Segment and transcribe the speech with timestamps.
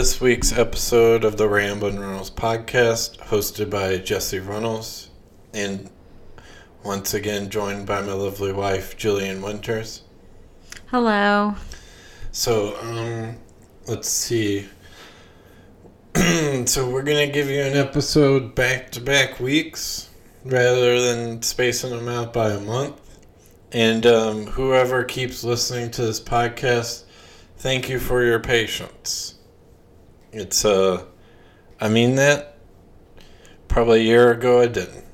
[0.00, 5.10] this week's episode of the Ramblin' Reynolds podcast, hosted by Jesse Reynolds,
[5.52, 5.90] and
[6.82, 10.00] once again joined by my lovely wife, Jillian Winters.
[10.86, 11.54] Hello.
[12.32, 13.36] So, um,
[13.88, 14.70] let's see.
[16.64, 20.08] so, we're going to give you an episode back to back weeks
[20.46, 23.18] rather than spacing them out by a month.
[23.70, 27.04] And um, whoever keeps listening to this podcast,
[27.58, 29.34] thank you for your patience.
[30.32, 31.04] It's, uh,
[31.80, 32.58] I mean that.
[33.68, 35.04] Probably a year ago I didn't.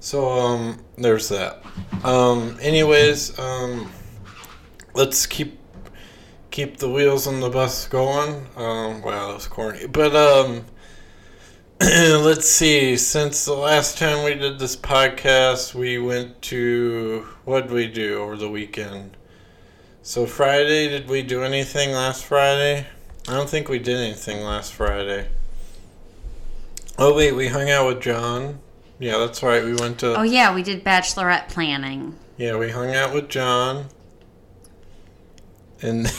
[0.00, 1.62] So, um, there's that.
[2.04, 3.90] Um, anyways, um,
[4.94, 5.58] let's keep
[6.50, 8.46] keep the wheels on the bus going.
[8.56, 9.86] Um, wow, that's corny.
[9.86, 10.64] But, um,
[11.80, 12.96] let's see.
[12.96, 18.18] Since the last time we did this podcast, we went to what did we do
[18.18, 19.16] over the weekend?
[20.02, 22.86] So Friday, did we do anything last Friday?
[23.28, 25.28] I don't think we did anything last Friday.
[26.98, 28.60] Oh wait, we hung out with John.
[28.98, 29.62] Yeah, that's right.
[29.62, 32.16] We went to Oh yeah, we did bachelorette planning.
[32.36, 33.86] yeah, we hung out with John,
[35.82, 36.10] and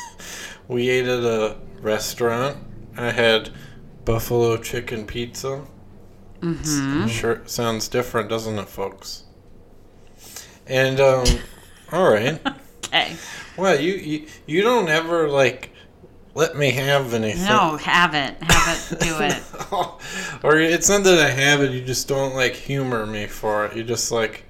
[0.68, 2.58] we ate at a restaurant.
[2.96, 3.50] I had
[4.04, 5.64] buffalo chicken pizza.
[6.40, 7.06] Mm-hmm.
[7.06, 9.24] Sure, sounds different, doesn't it, folks?
[10.66, 11.24] And um,
[11.90, 12.40] all right.
[12.94, 13.16] Okay.
[13.56, 15.71] Well, you, you you don't ever like
[16.34, 17.44] let me have anything.
[17.44, 18.42] No, have it.
[18.42, 19.00] Have it.
[19.00, 19.42] Do it.
[20.42, 21.72] or it's not that I have it.
[21.72, 23.76] You just don't like humor me for it.
[23.76, 24.44] You just like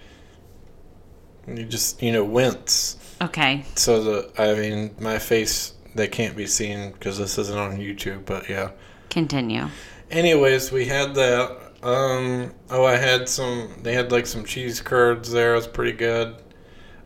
[1.46, 2.98] you just you know wince.
[3.20, 3.64] Okay.
[3.74, 8.24] So the I mean my face they can't be seen because this isn't on YouTube.
[8.24, 8.70] But yeah.
[9.10, 9.68] Continue.
[10.10, 11.58] Anyways, we had that.
[11.82, 13.80] Um, oh, I had some.
[13.82, 15.52] They had like some cheese curds there.
[15.52, 16.36] It was pretty good.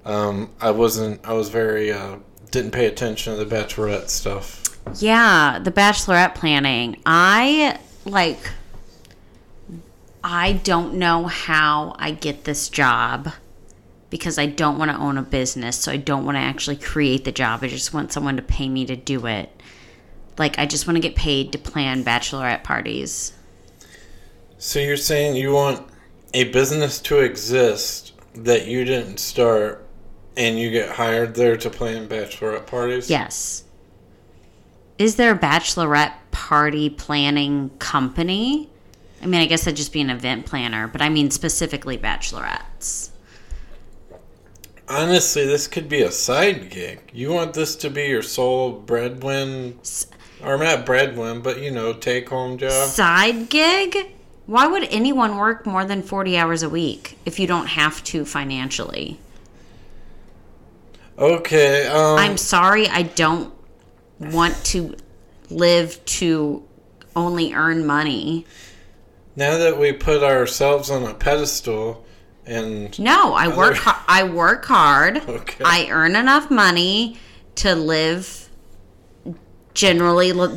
[0.04, 1.24] Um, I wasn't.
[1.26, 1.92] I was very.
[1.92, 2.18] Uh,
[2.50, 4.62] didn't pay attention to the bachelorette stuff.
[4.94, 7.00] Yeah, the bachelorette planning.
[7.04, 8.50] I like
[10.24, 13.30] I don't know how I get this job
[14.10, 17.24] because I don't want to own a business, so I don't want to actually create
[17.24, 17.60] the job.
[17.62, 19.50] I just want someone to pay me to do it.
[20.38, 23.32] Like I just want to get paid to plan bachelorette parties.
[24.58, 25.86] So you're saying you want
[26.34, 29.86] a business to exist that you didn't start,
[30.36, 33.08] and you get hired there to plan bachelorette parties?
[33.08, 33.64] Yes.
[34.98, 38.70] Is there a bachelorette party planning company?
[39.22, 43.10] I mean, I guess I'd just be an event planner, but I mean specifically bachelorettes.
[44.88, 47.10] Honestly, this could be a side gig.
[47.12, 49.78] You want this to be your sole breadwin,
[50.42, 52.88] or not breadwin, but you know, take home job.
[52.88, 54.12] Side gig?
[54.46, 58.24] Why would anyone work more than 40 hours a week if you don't have to
[58.24, 59.18] financially?
[61.18, 61.86] Okay.
[61.86, 63.52] Um, I'm sorry, I don't
[64.18, 64.96] want to
[65.50, 66.62] live to
[67.14, 68.46] only earn money.
[69.36, 72.04] now that we put ourselves on a pedestal,
[72.46, 73.76] and No, I work
[74.08, 75.18] I work hard.
[75.28, 75.64] Okay.
[75.64, 77.18] I earn enough money
[77.56, 78.48] to live
[79.74, 80.54] generally li-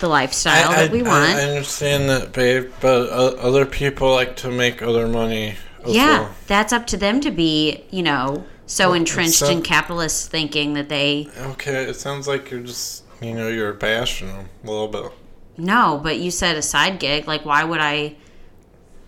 [0.00, 1.30] the, lifestyle I, that we I- want.
[1.30, 5.56] I understand that, babe, but uh, other people like to make other money.
[5.86, 6.34] Yeah, well.
[6.46, 10.88] that's up to them to be, you know, so entrenched so- in capitalist thinking that
[10.88, 15.10] they Okay, it sounds like you're just, you know, you're bashing them a little bit.
[15.56, 17.26] No, but you said a side gig.
[17.26, 18.14] Like, why would I?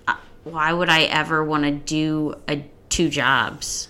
[0.06, 3.88] uh, Why would I ever want to do a two jobs?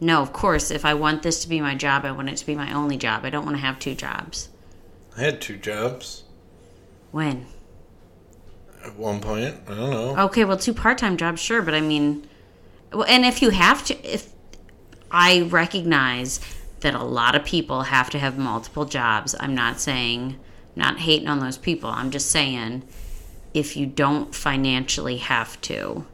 [0.00, 0.70] No, of course.
[0.70, 2.96] If I want this to be my job, I want it to be my only
[2.96, 3.24] job.
[3.24, 4.50] I don't want to have two jobs.
[5.16, 6.24] I had two jobs
[7.10, 7.46] When?
[8.84, 9.56] at one point.
[9.66, 10.16] I don't know.
[10.26, 12.26] Okay, well, two part-time jobs, sure, but I mean,
[12.92, 14.33] well, and if you have to, if
[15.14, 16.40] I recognize
[16.80, 20.40] that a lot of people have to have multiple jobs, I'm not saying,
[20.74, 21.88] not hating on those people.
[21.88, 22.82] I'm just saying,
[23.54, 26.04] if you don't financially have to,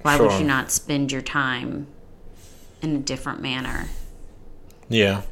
[0.00, 1.88] why would you not spend your time
[2.80, 3.88] in a different manner?
[4.88, 5.22] Yeah.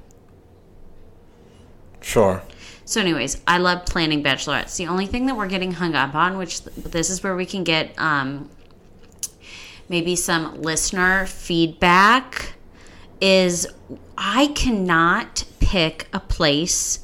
[2.03, 2.43] Sure.
[2.85, 4.77] So, anyways, I love planning bachelorettes.
[4.77, 7.65] The only thing that we're getting hung up on, which this is where we can
[7.65, 8.51] get um,
[9.89, 12.53] maybe some listener feedback,
[13.21, 13.67] is
[14.17, 17.01] I cannot pick a place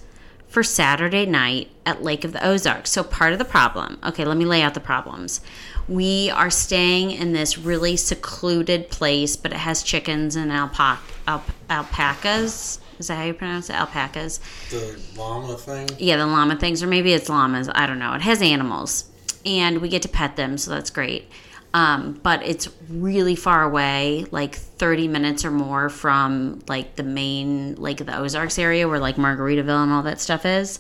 [0.49, 2.91] for Saturday night at Lake of the Ozarks.
[2.91, 5.41] So, part of the problem, okay, let me lay out the problems.
[5.89, 11.51] We are staying in this really secluded place, but it has chickens and alpac- alp-
[11.69, 12.79] alpacas.
[12.99, 13.75] Is that how you pronounce it?
[13.75, 14.39] Alpacas.
[14.71, 15.89] The llama thing?
[15.99, 17.69] Yeah, the llama things, or maybe it's llamas.
[17.75, 18.15] I don't know.
[18.15, 19.07] It has animals,
[19.45, 21.29] and we get to pet them, so that's great.
[21.75, 27.75] Um, but it's really far away, like 30 minutes or more from like the main
[27.75, 30.79] like the Ozarks area where like Margaritaville and all that stuff is.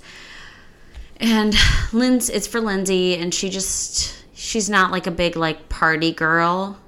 [1.18, 1.56] And
[1.92, 6.78] Lynn's it's for Lindsay and she just she's not like a big like party girl.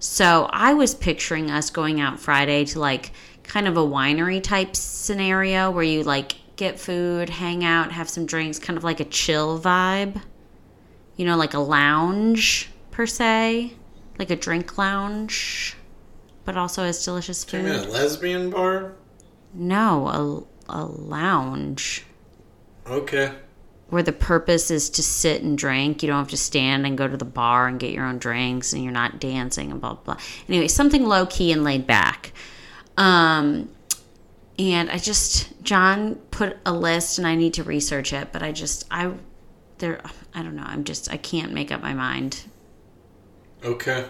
[0.00, 3.12] So I was picturing us going out Friday to like
[3.44, 8.26] kind of a winery type scenario where you like get food, hang out, have some
[8.26, 10.20] drinks, kind of like a chill vibe.
[11.14, 13.72] You know, like a lounge per se,
[14.18, 15.76] like a drink lounge,
[16.44, 18.92] but also has delicious You mean a lesbian bar?
[19.54, 22.04] No, a, a lounge
[22.86, 23.32] Okay.
[23.88, 26.02] where the purpose is to sit and drink.
[26.02, 28.72] You don't have to stand and go to the bar and get your own drinks
[28.72, 30.14] and you're not dancing and blah blah.
[30.14, 30.22] blah.
[30.48, 32.32] Anyway, something low key and laid back.
[32.96, 33.70] Um
[34.58, 38.52] and I just John put a list and I need to research it, but I
[38.52, 39.12] just I
[39.78, 40.00] there
[40.34, 40.64] I don't know.
[40.66, 42.44] I'm just I can't make up my mind.
[43.64, 44.06] Okay.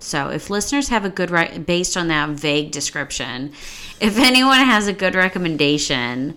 [0.00, 3.52] So, if listeners have a good re- based on that vague description,
[4.00, 6.36] if anyone has a good recommendation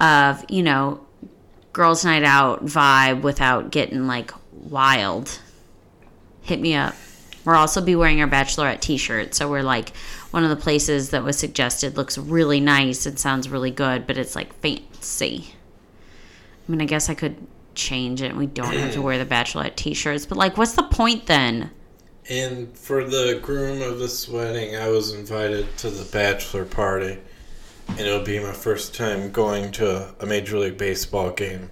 [0.00, 1.00] of, you know,
[1.72, 5.40] girls night out vibe without getting like wild,
[6.42, 6.94] hit me up.
[7.44, 9.96] We'll also be wearing our bachelorette t-shirt, so we're like
[10.30, 14.16] one of the places that was suggested looks really nice and sounds really good, but
[14.16, 15.54] it's like fancy.
[16.68, 17.36] I mean, I guess I could
[17.74, 20.82] change it and we don't have to wear the bachelorette t-shirts, but like what's the
[20.84, 21.70] point then?
[22.28, 27.18] And for the groom of this wedding, I was invited to the bachelor party.
[27.88, 31.70] And it'll be my first time going to a Major League Baseball game.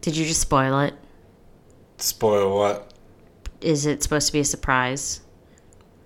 [0.00, 0.94] Did you just spoil it?
[1.98, 2.94] Spoil what?
[3.60, 5.22] Is it supposed to be a surprise?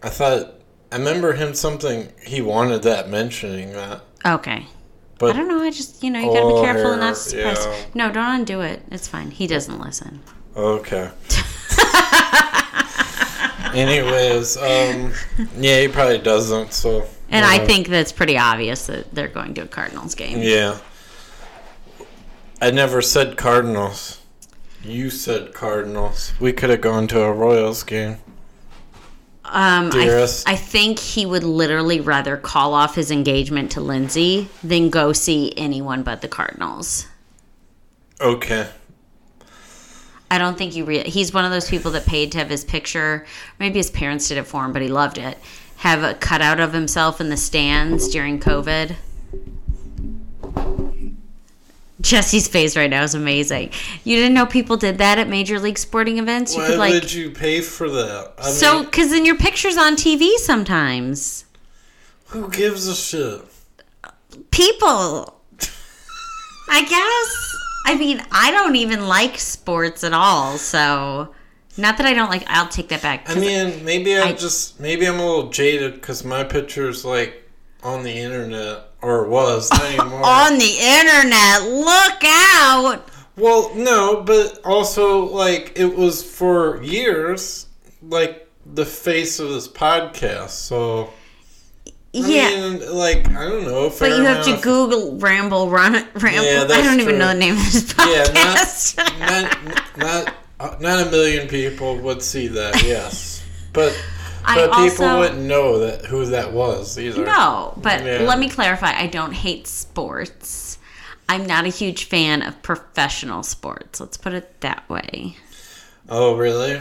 [0.02, 0.54] I thought.
[0.90, 2.10] I remember him something.
[2.26, 4.00] He wanted that mentioning that.
[4.26, 4.66] Okay.
[5.20, 5.60] But I don't know.
[5.60, 7.58] I just, you know, you gotta be careful and not Or, surprise.
[7.60, 7.84] yeah.
[7.94, 8.82] No, don't undo it.
[8.90, 9.30] It's fine.
[9.30, 10.22] He doesn't listen.
[10.56, 11.10] Okay.
[13.74, 15.12] Anyways, um,
[15.58, 16.72] yeah, he probably doesn't.
[16.72, 17.06] So.
[17.28, 20.38] And I uh, think that's pretty obvious that they're going to a Cardinals game.
[20.40, 20.78] Yeah.
[22.62, 24.22] I never said Cardinals.
[24.82, 26.32] You said Cardinals.
[26.40, 28.16] We could have gone to a Royals game.
[29.52, 30.48] Um, I, Dearest.
[30.48, 35.52] I think he would literally rather call off his engagement to Lindsay than go see
[35.56, 37.06] anyone but the Cardinals.
[38.20, 38.68] Okay.
[40.30, 42.64] I don't think you re- he's one of those people that paid to have his
[42.64, 43.26] picture.
[43.58, 45.36] Maybe his parents did it for him, but he loved it.
[45.78, 48.94] Have a cutout of himself in the stands during COVID.
[52.00, 53.70] Jesse's face right now is amazing.
[54.04, 56.54] You didn't know people did that at major league sporting events.
[56.54, 58.34] You Why could like would you pay for that?
[58.38, 61.44] I so because then your picture's on TV sometimes.
[62.28, 63.42] who gives a shit?
[64.50, 65.40] People,
[66.68, 67.56] I guess.
[67.86, 70.56] I mean, I don't even like sports at all.
[70.58, 71.34] So,
[71.76, 72.44] not that I don't like.
[72.46, 73.28] I'll take that back.
[73.28, 77.50] I mean, maybe I'm I- just maybe I'm a little jaded because my picture's like
[77.82, 80.24] on the internet or was not anymore.
[80.24, 81.62] on the internet.
[81.62, 83.08] Look out!
[83.36, 87.66] well, no, but also like it was for years,
[88.02, 90.50] like the face of this podcast.
[90.50, 91.10] So
[91.86, 93.90] I yeah, mean, like I don't know.
[93.98, 96.44] but you have to Google ramble run ramble.
[96.44, 98.96] Yeah, I don't even know the name of this Yeah, podcast.
[98.96, 102.82] not not not, uh, not a million people would see that.
[102.82, 103.96] Yes, but
[104.44, 107.24] I but people also- wouldn't know that who that was either.
[107.24, 108.20] no, but Yeah.
[108.22, 108.92] let me clarify.
[108.96, 110.78] I don't hate sports.
[111.28, 114.00] I'm not a huge fan of professional sports.
[114.00, 115.36] Let's put it that way.
[116.08, 116.80] Oh, really?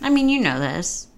[0.00, 1.08] I mean, you know this.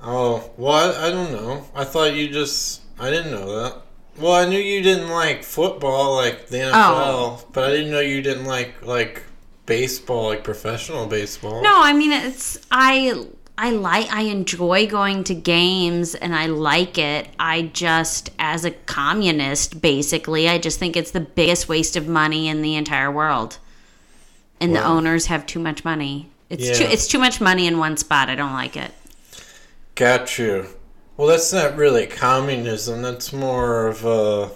[0.00, 0.94] Oh, what?
[0.96, 1.66] I don't know.
[1.74, 2.82] I thought you just.
[3.00, 3.82] I didn't know that.
[4.18, 7.44] Well, I knew you didn't like football, like the NFL, Oh.
[7.52, 9.22] but I didn't know you didn't like like
[9.66, 11.62] baseball, like professional baseball.
[11.62, 13.26] No, I mean it's I
[13.58, 17.28] I like I enjoy going to games and I like it.
[17.38, 22.48] I just as a communist basically, I just think it's the biggest waste of money
[22.48, 23.58] in the entire world.
[24.60, 26.30] And the owners have too much money.
[26.48, 26.74] It's Yeah.
[26.74, 28.28] too it's too much money in one spot.
[28.28, 28.92] I don't like it.
[29.94, 30.66] Got you.
[31.16, 33.00] Well, that's not really communism.
[33.02, 34.50] That's more of a.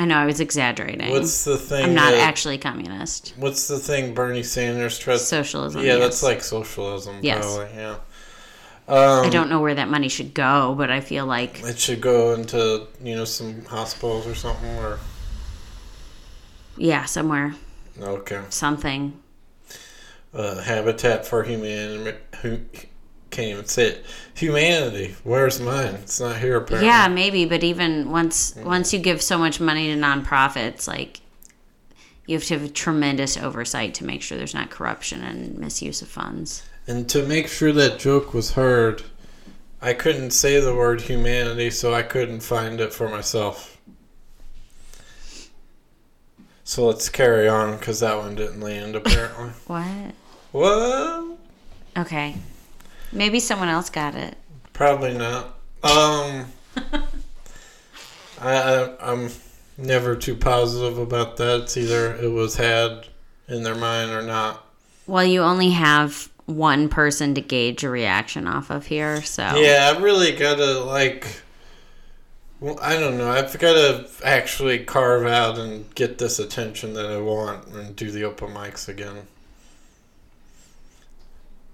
[0.00, 1.10] I know I was exaggerating.
[1.10, 1.84] What's the thing?
[1.84, 3.34] I'm not that- actually communist.
[3.36, 5.28] What's the thing Bernie Sanders tries?
[5.28, 5.82] Socialism.
[5.82, 6.00] yeah, yes.
[6.00, 7.16] that's like socialism.
[7.20, 7.44] Yes.
[7.44, 7.76] Probably.
[7.76, 7.96] Yeah.
[8.88, 12.00] Um, I don't know where that money should go, but I feel like It should
[12.00, 14.98] go into you know some hospitals or something or
[16.78, 17.54] yeah, somewhere
[18.00, 18.40] okay.
[18.48, 19.20] something.
[20.32, 22.88] Uh, Habitat for Humanity.
[23.30, 24.06] Can't even say it?
[24.34, 25.14] Humanity.
[25.22, 25.94] Where's mine?
[25.94, 26.88] It's not here apparently.
[26.88, 28.64] Yeah, maybe, but even once mm.
[28.64, 31.20] once you give so much money to nonprofits, like
[32.26, 36.08] you have to have tremendous oversight to make sure there's not corruption and misuse of
[36.08, 36.62] funds.
[36.86, 39.02] And to make sure that joke was heard,
[39.80, 43.78] I couldn't say the word humanity, so I couldn't find it for myself.
[46.64, 49.50] So let's carry on because that one didn't land apparently.
[49.66, 50.14] What?
[50.52, 51.38] what?
[51.96, 52.36] Okay.
[53.12, 54.36] Maybe someone else got it.
[54.72, 55.46] Probably not.
[55.82, 56.46] Um,
[58.40, 59.30] I, I I'm
[59.76, 61.62] never too positive about that.
[61.62, 63.06] It's either it was had
[63.48, 64.64] in their mind or not.
[65.06, 69.92] Well, you only have one person to gauge a reaction off of here, so Yeah,
[69.94, 71.42] I really gotta like.
[72.60, 73.30] Well, I don't know.
[73.30, 78.10] I've got to actually carve out and get this attention that I want and do
[78.10, 79.26] the open mics again.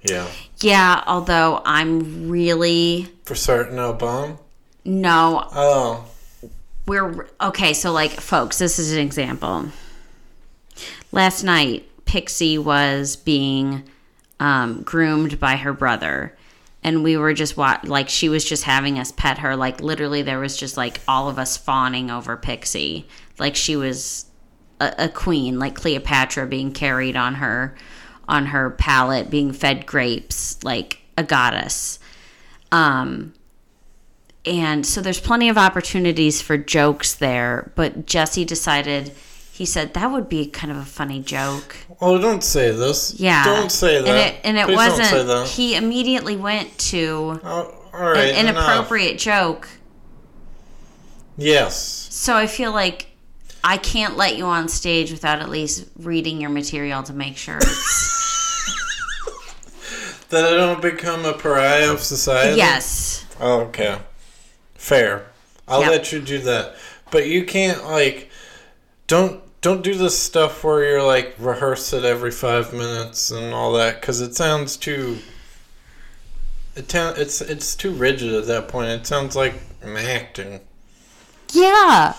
[0.02, 0.28] Yeah,
[0.60, 4.38] Yeah, although I'm really for certain, Obama.
[4.84, 6.04] no, Oh,
[6.86, 7.72] we're okay.
[7.72, 9.66] So, like, folks, this is an example.
[11.12, 13.82] Last night, Pixie was being
[14.38, 16.36] um, groomed by her brother,
[16.84, 19.56] and we were just wa- like, she was just having us pet her.
[19.56, 24.26] Like, literally, there was just like all of us fawning over Pixie, like she was
[24.80, 27.74] a, a queen, like Cleopatra being carried on her
[28.28, 31.98] on her palate, being fed grapes, like a goddess.
[32.72, 33.32] Um,
[34.44, 39.12] and so there's plenty of opportunities for jokes there, but Jesse decided
[39.52, 41.76] he said that would be kind of a funny joke.
[42.00, 42.18] oh!
[42.20, 43.18] Don't say this.
[43.18, 43.42] Yeah.
[43.44, 44.06] Don't say that.
[44.08, 48.18] And it and it Please don't say wasn't he immediately went to Oh, all right.
[48.34, 48.56] an enough.
[48.56, 49.68] inappropriate joke.
[51.38, 52.08] Yes.
[52.10, 53.08] So I feel like
[53.68, 57.56] I can't let you on stage without at least reading your material to make sure
[57.56, 58.14] it's
[60.28, 62.56] That I don't become a pariah of society.
[62.58, 63.26] Yes.
[63.40, 63.98] Oh, okay.
[64.76, 65.26] Fair.
[65.66, 65.90] I'll Yep.
[65.90, 66.76] let you do that.
[67.10, 68.30] But you can't like
[69.08, 73.72] don't don't do this stuff where you're like rehearse it every 5 minutes and all
[73.72, 75.18] that cuz it sounds too
[76.76, 78.90] it ta- it's it's too rigid at that point.
[78.90, 80.60] It sounds like I'm acting.
[81.52, 82.14] Yeah.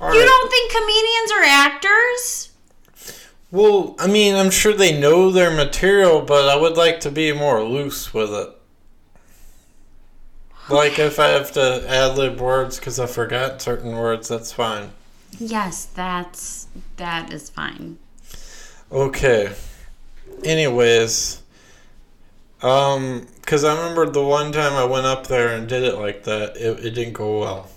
[0.00, 0.26] All You right.
[0.26, 2.50] don't think comedians are actors?
[3.52, 7.32] Well, I mean, I'm sure they know their material, but I would like to be
[7.32, 8.50] more loose with it.
[10.70, 14.92] Like if I have to ad lib words because I forgot certain words, that's fine.
[15.38, 17.98] Yes, that's that is fine.
[18.92, 19.52] Okay.
[20.44, 21.42] Anyways,
[22.62, 26.24] um, because I remember the one time I went up there and did it like
[26.24, 27.70] that, it, it didn't go well.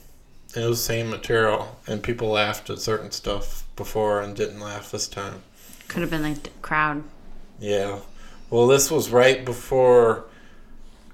[0.56, 4.92] It was the same material, and people laughed at certain stuff before and didn't laugh
[4.92, 5.42] this time.
[5.88, 7.04] Could have been like the crowd.
[7.60, 8.00] Yeah.
[8.50, 10.26] Well, this was right before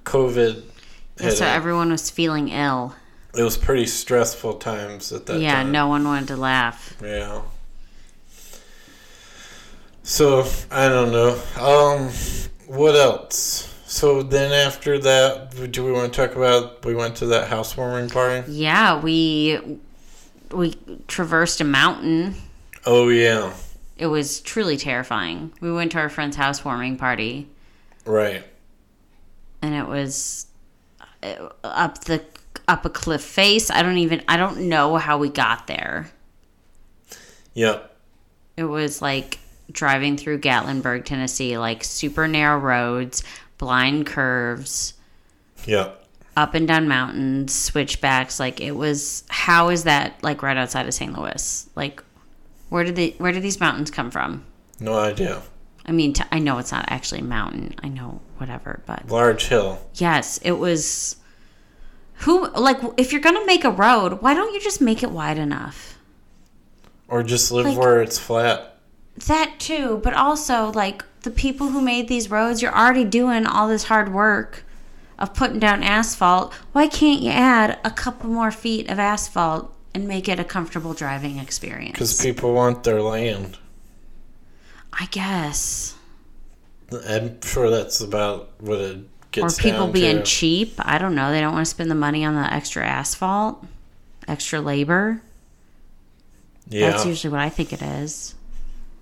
[0.03, 0.63] COVID.
[1.21, 1.49] Yeah, so it.
[1.49, 2.95] everyone was feeling ill.
[3.33, 5.41] it was pretty stressful times at that time.
[5.41, 5.71] yeah, time.
[5.71, 6.97] no one wanted to laugh.
[7.01, 7.41] Yeah.
[10.03, 11.39] So I don't know.
[11.57, 12.09] Um,
[12.67, 13.73] what else?
[13.89, 16.85] So then after that, do we want to talk about?
[16.85, 18.49] We went to that housewarming party.
[18.51, 19.79] Yeah, we
[20.51, 20.75] we
[21.07, 22.35] traversed a mountain.
[22.85, 23.51] Oh yeah,
[23.97, 25.53] It was truly terrifying.
[25.59, 27.47] We went to our friend's housewarming party,
[28.05, 28.43] right.
[29.63, 30.45] and it was
[31.23, 32.23] uh, up the
[32.67, 33.71] up a cliff face.
[33.71, 36.11] I don't even I don't know how we got there.
[37.55, 37.97] Yep.
[38.55, 39.39] It was like
[39.71, 43.23] driving through Gatlinburg, Tennessee, like super narrow roads,
[43.59, 44.95] blind curves,
[45.65, 45.89] Yeah.
[46.35, 48.39] up and down mountains, switchbacks.
[48.39, 49.23] Like it was.
[49.29, 51.15] How is that like right outside of St.
[51.15, 51.69] Louis?
[51.75, 52.01] Like,
[52.69, 54.45] where did the where did these mountains come from?
[54.79, 55.43] No idea.
[55.85, 57.75] I mean, t- I know it's not actually a mountain.
[57.83, 59.79] I know whatever, but Large hill.
[59.95, 61.15] yes, it was.
[62.23, 65.37] Who like if you're gonna make a road, why don't you just make it wide
[65.37, 65.97] enough?
[67.07, 68.77] Or just live Like- where it's flat.
[69.27, 73.67] That too, but also like the people who made these roads, you're already doing all
[73.67, 74.63] this hard work
[75.17, 76.53] of putting down asphalt.
[76.71, 80.93] Why can't you add a couple more feet of asphalt and make it a comfortable
[80.93, 81.91] driving experience?
[81.93, 83.57] Because people want their land.
[84.93, 85.95] I guess.
[87.07, 89.59] I'm sure that's about what it gets.
[89.59, 90.23] Or people being to.
[90.23, 90.73] cheap.
[90.79, 91.31] I don't know.
[91.31, 93.63] They don't want to spend the money on the extra asphalt,
[94.27, 95.21] extra labor.
[96.67, 96.89] yeah.
[96.91, 98.35] That's usually what I think it is.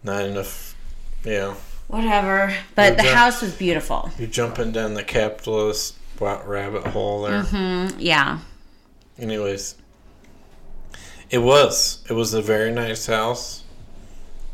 [0.03, 0.75] not enough.
[1.23, 1.55] Yeah.
[1.87, 2.53] Whatever.
[2.75, 4.11] But Yeah, the Jack- house was beautiful.
[4.19, 7.43] You're jumping down the capitalist rabbit hole there.
[7.43, 8.39] Mm, yeah.
[9.19, 9.75] Anyways,
[11.29, 12.03] it was.
[12.09, 13.63] It was a very nice house,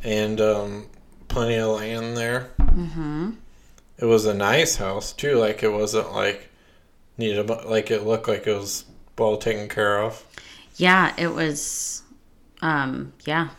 [0.03, 0.85] and um,
[1.27, 2.51] plenty of land there.
[2.59, 3.31] Mm-hmm.
[3.97, 5.37] It was a nice house too.
[5.37, 6.49] Like it wasn't like
[7.17, 7.49] needed.
[7.49, 8.85] Like it looked like it was
[9.17, 10.23] well taken care of.
[10.77, 12.03] Yeah, it was.
[12.61, 13.49] Um, yeah.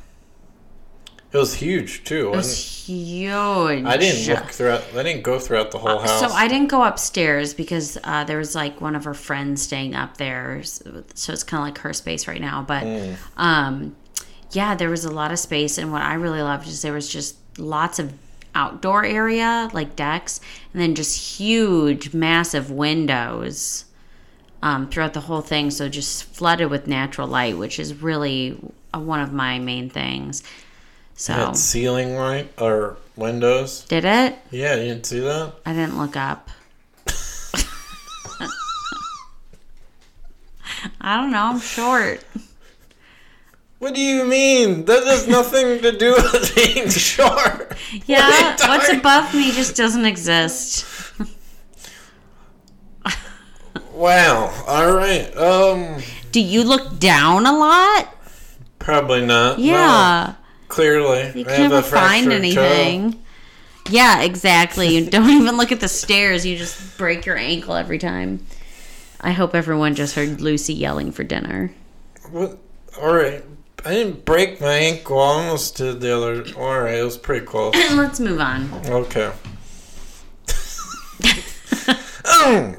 [1.34, 2.28] It was huge too.
[2.28, 3.84] It was huge.
[3.84, 4.84] I didn't look throughout.
[4.94, 6.20] I didn't go throughout the whole house.
[6.20, 9.96] So I didn't go upstairs because uh, there was like one of her friends staying
[9.96, 12.62] up there, so it's kind of like her space right now.
[12.62, 13.16] But Mm.
[13.36, 13.96] um,
[14.52, 17.08] yeah, there was a lot of space, and what I really loved is there was
[17.08, 18.12] just lots of
[18.54, 20.38] outdoor area like decks,
[20.72, 23.86] and then just huge, massive windows
[24.62, 25.72] um, throughout the whole thing.
[25.72, 28.56] So just flooded with natural light, which is really
[28.94, 30.44] uh, one of my main things.
[31.16, 33.84] So Had ceiling light or windows.
[33.84, 34.36] did it?
[34.50, 35.54] Yeah, you didn't see that.
[35.64, 36.50] I didn't look up.
[41.00, 41.38] I don't know.
[41.44, 42.24] I'm short.
[43.78, 44.84] What do you mean?
[44.86, 47.76] That has nothing to do with being short.
[48.06, 50.86] Yeah, What what's above me just doesn't exist.
[53.92, 54.52] Wow.
[54.66, 55.34] All right.
[55.36, 56.02] Um.
[56.32, 58.12] Do you look down a lot?
[58.80, 59.58] Probably not.
[59.58, 60.34] No, Yeah.
[60.68, 61.32] Clearly.
[61.34, 62.62] You I have can never a find fractured toe.
[62.62, 63.22] anything.
[63.90, 64.88] Yeah, exactly.
[64.96, 66.44] You don't even look at the stairs.
[66.46, 68.46] You just break your ankle every time.
[69.20, 71.72] I hope everyone just heard Lucy yelling for dinner.
[72.30, 72.58] What?
[73.00, 73.42] All right.
[73.86, 75.18] I didn't break my ankle.
[75.18, 76.44] I almost did the other.
[76.56, 76.94] All right.
[76.98, 77.74] It was pretty close.
[77.92, 78.70] Let's move on.
[78.86, 79.30] Okay.
[82.24, 82.74] oh,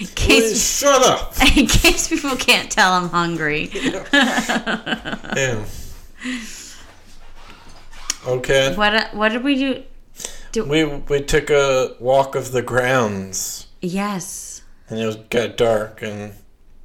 [0.00, 1.34] In case, shut up.
[1.56, 3.70] in case people can't tell I'm hungry.
[3.72, 5.64] Yeah.
[8.26, 8.74] Okay.
[8.74, 9.82] What what did we do?
[10.64, 14.62] We we took a walk of the grounds, Yes.
[14.88, 16.32] and it was got dark, and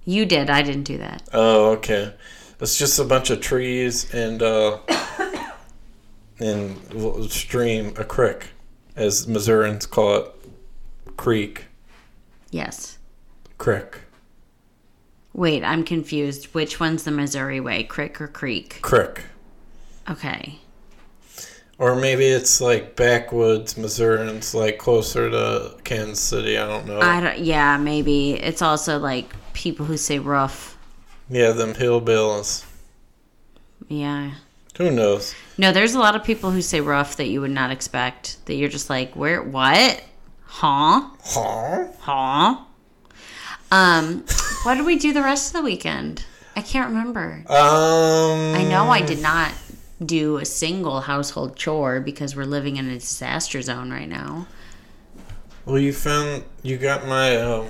[0.06, 0.50] You did.
[0.50, 1.24] I didn't do that.
[1.34, 2.14] oh, okay.
[2.60, 4.78] It's just a bunch of trees and uh,
[6.40, 8.50] and stream, a creek,
[8.96, 10.32] as Missourians call it,
[11.18, 11.66] creek,
[12.52, 13.00] Yes.
[13.58, 14.02] creek,
[15.34, 16.54] Wait, I'm confused.
[16.54, 17.84] Which one's the Missouri way?
[17.84, 18.80] Crick or creek?
[18.84, 19.22] creek.
[20.10, 20.60] Okay.
[21.80, 26.58] Or maybe it's like backwoods Missourians, like closer to Kansas City.
[26.58, 27.00] I don't know.
[27.00, 28.34] I don't, yeah, maybe.
[28.34, 30.78] It's also like people who say rough.
[31.30, 32.66] yeah, them hillbillies.
[33.88, 34.32] Yeah.
[34.78, 35.36] Who knows?
[35.58, 38.44] No, there's a lot of people who say rough that you would not expect.
[38.46, 40.04] That you're just like, where, what?
[40.46, 41.10] Huh?
[41.24, 41.88] Huh?
[42.00, 42.58] Huh?
[43.72, 44.24] Um,
[44.64, 46.24] what did we do the rest of the weekend?
[46.56, 47.44] I can't remember.
[47.50, 48.56] Um.
[48.56, 49.52] I know I did not
[50.06, 54.48] do a single household chore because we're living in a disaster zone right now.
[55.66, 57.38] Well, you found you got my.
[57.38, 57.68] Um,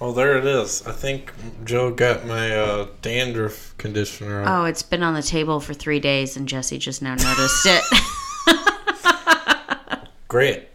[0.00, 0.86] oh, there it is.
[0.86, 1.32] I think
[1.64, 4.44] Joe got my uh, dandruff conditioner.
[4.46, 7.82] Oh, it's been on the table for three days, and Jesse just now noticed it.
[10.28, 10.68] Great.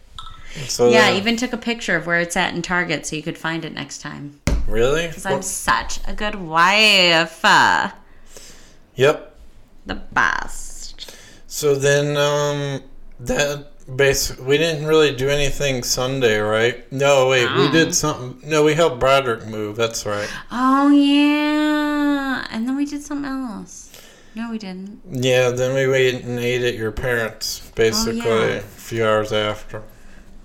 [0.68, 3.38] So yeah, even took a picture of where it's at in Target so you could
[3.38, 4.40] find it next time.
[4.68, 5.08] really.
[5.08, 7.42] Because I'm such a good wife.
[8.96, 9.36] Yep.
[9.86, 10.75] the best.
[11.56, 12.84] So then, um,
[13.22, 16.92] that base we didn't really do anything Sunday, right?
[16.92, 18.50] No, wait, we did something.
[18.50, 19.78] No, we helped Broderick move.
[19.78, 20.28] That's right.
[20.52, 22.46] Oh, yeah.
[22.52, 23.90] And then we did something else.
[24.36, 25.00] No, we didn't.
[25.10, 25.52] Yeah.
[25.52, 28.56] Then we went and ate at your parents, basically Oh, yeah.
[28.56, 29.82] a few hours after.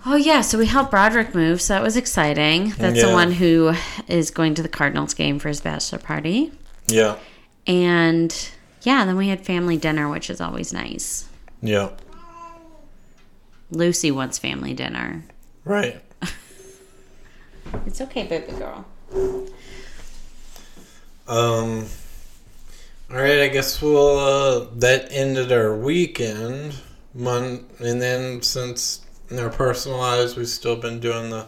[0.07, 0.43] Oh, yeah.
[0.43, 1.61] So we helped Broderick move.
[1.61, 2.69] So that was exciting.
[2.79, 3.75] That's the one who
[4.07, 6.53] is going to the Cardinals game for his bachelor party.
[6.87, 7.17] Yeah.
[7.67, 8.33] And
[8.83, 11.29] yeah, then we had family dinner, which is always nice.
[11.63, 11.91] Yeah.
[13.71, 15.25] Lucy wants family dinner.
[15.65, 16.01] Right.
[17.87, 18.85] It's okay, baby girl.
[21.29, 21.87] Um.
[23.09, 24.19] All right, I guess we'll.
[24.19, 26.75] Uh, that ended our weekend.
[27.15, 31.47] Mon- and then since in our personal lives, we've still been doing the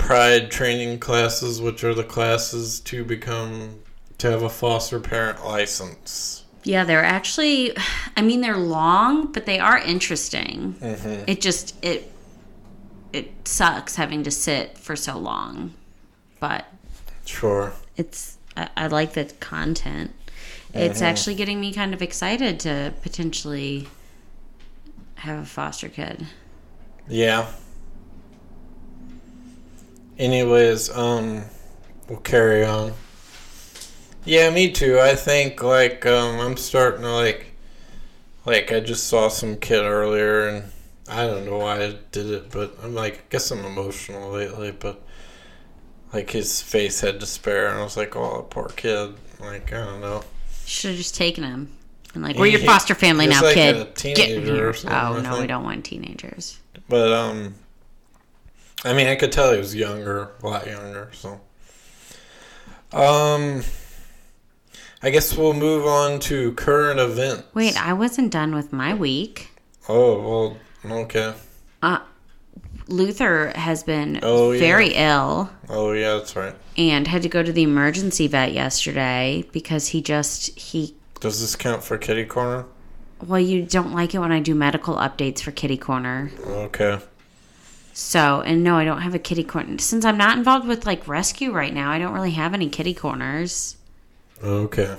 [0.00, 3.80] Pride training classes, which are the classes to become
[4.16, 6.39] to have a foster parent license.
[6.62, 7.74] Yeah, they're actually,
[8.16, 10.74] I mean, they're long, but they are interesting.
[10.80, 11.24] Mm-hmm.
[11.26, 12.12] It just, it,
[13.12, 15.74] it sucks having to sit for so long,
[16.38, 16.66] but
[17.24, 17.72] Sure.
[17.96, 20.12] it's, I, I like the content.
[20.72, 23.88] It's actually getting me kind of excited to potentially
[25.16, 26.26] have a foster kid.
[27.08, 27.50] Yeah.
[30.16, 31.44] Anyways, um,
[32.08, 32.92] we'll carry on.
[34.24, 34.98] Yeah, me too.
[35.00, 37.52] I think like um, I'm starting to like,
[38.44, 40.64] like I just saw some kid earlier, and
[41.08, 44.72] I don't know why I did it, but I'm like, I guess I'm emotional lately,
[44.72, 45.02] but
[46.12, 49.14] like his face had despair, and I was like, oh, poor kid.
[49.40, 50.22] Like I don't know.
[50.66, 51.72] Should have just taken him.
[52.14, 53.76] And like, we're your foster family now, like kid.
[53.76, 56.58] Get teenager something, oh no, we don't want teenagers.
[56.88, 57.54] But um,
[58.84, 61.10] I mean, I could tell he was younger, a lot younger.
[61.12, 61.40] So,
[62.92, 63.62] um,
[65.02, 67.44] I guess we'll move on to current event.
[67.54, 69.50] Wait, I wasn't done with my week.
[69.88, 71.34] Oh well, okay.
[71.82, 72.00] Uh,
[72.88, 74.58] Luther has been Oh, yeah.
[74.60, 76.54] very ill Oh yeah, that's right.
[76.76, 81.56] and had to go to the emergency vet yesterday because he just he Does this
[81.56, 82.66] count for kitty corner?
[83.26, 86.30] well you don't like it when I do medical updates for Kitty Corner.
[86.46, 86.98] Okay.
[87.92, 91.06] So, and no, I don't have a kitty corner since I'm not involved with like
[91.08, 91.90] rescue right now.
[91.90, 93.76] I don't really have any kitty corners.
[94.42, 94.96] Okay.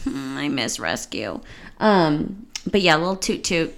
[0.00, 1.40] Mm, I miss rescue.
[1.78, 3.74] Um, but yeah, little toot toot.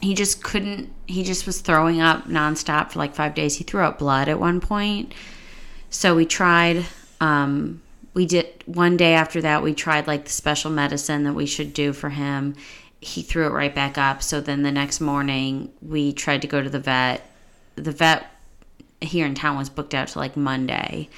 [0.00, 0.92] He just couldn't.
[1.06, 3.56] He just was throwing up nonstop for like five days.
[3.56, 5.14] He threw up blood at one point.
[5.90, 6.84] So we tried.
[7.20, 7.80] Um,
[8.12, 9.62] we did one day after that.
[9.62, 12.54] We tried like the special medicine that we should do for him.
[13.00, 14.22] He threw it right back up.
[14.22, 17.28] So then the next morning we tried to go to the vet.
[17.76, 18.26] The vet
[19.00, 21.08] here in town was booked out to like Monday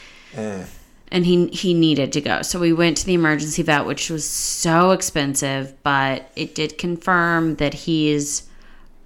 [1.13, 2.43] and he he needed to go.
[2.43, 7.57] So we went to the emergency vet, which was so expensive, but it did confirm
[7.57, 8.49] that he's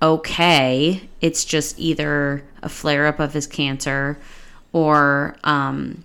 [0.03, 1.09] okay.
[1.21, 4.19] It's just either a flare up of his cancer,
[4.73, 6.05] or um,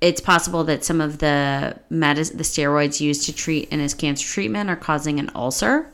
[0.00, 4.26] it's possible that some of the medis- the steroids used to treat in his cancer
[4.26, 5.90] treatment are causing an ulcer.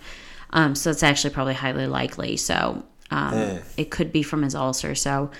[0.53, 2.37] Um, so it's actually probably highly likely.
[2.37, 3.35] So um,
[3.77, 4.97] it could be from his ulcer.
[4.97, 5.31] So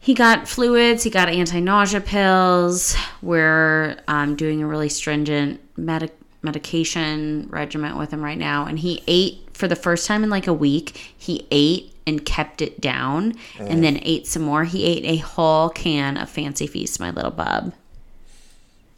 [0.00, 2.96] he got fluids, he got anti nausea pills.
[3.22, 8.64] We're um, doing a really stringent medic- medication regimen with him right now.
[8.66, 11.12] And he ate for the first time in like a week.
[11.16, 14.64] He ate and kept it down and then ate some more.
[14.64, 17.74] He ate a whole can of Fancy Feast, my little bub.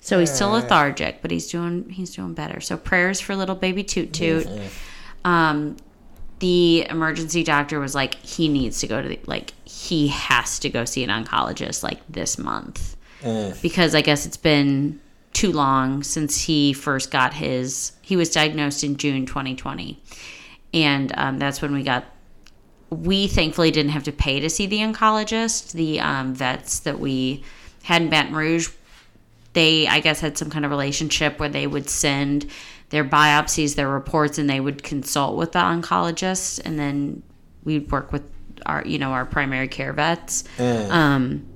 [0.03, 2.61] So he's still lethargic, but he's doing he's doing better.
[2.61, 4.47] So prayers for little baby Toot Toot.
[5.25, 5.77] Um,
[6.41, 10.71] the emergency doctor was like, he needs to go to the, like, he has to
[10.71, 12.97] go see an oncologist like this month.
[13.63, 15.01] Because I guess it's been
[15.33, 20.03] too long since he first got his, he was diagnosed in June 2020.
[20.73, 22.05] And um, that's when we got,
[22.89, 25.73] we thankfully didn't have to pay to see the oncologist.
[25.73, 27.45] The um, vets that we
[27.83, 28.71] had in Baton Rouge
[29.53, 32.49] they i guess had some kind of relationship where they would send
[32.91, 37.23] their biopsies their reports and they would consult with the oncologist and then
[37.65, 38.31] we'd work with
[38.67, 40.45] our you know our primary care vets.
[40.59, 41.47] Um,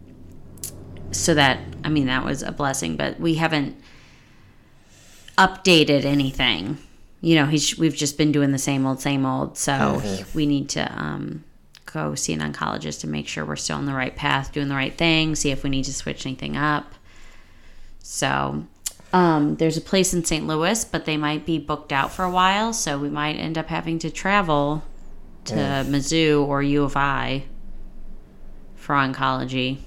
[1.11, 3.77] so that i mean that was a blessing but we haven't
[5.39, 6.79] updated anything.
[7.21, 9.57] You know he's we've just been doing the same old same old.
[9.57, 10.03] So
[10.35, 11.45] we need to um,
[11.87, 14.75] go see an oncologist to make sure we're still on the right path doing the
[14.75, 16.95] right thing see if we need to switch anything up.
[18.01, 18.67] So
[19.15, 20.45] um, there's a place in St.
[20.45, 23.69] Louis, but they might be booked out for a while, so we might end up
[23.69, 24.83] having to travel
[25.45, 27.45] to Mizzou or U of I
[28.75, 29.79] for oncology.